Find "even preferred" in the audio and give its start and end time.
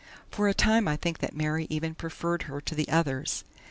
1.69-2.41